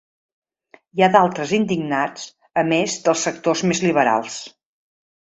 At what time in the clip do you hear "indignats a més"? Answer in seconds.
1.59-2.99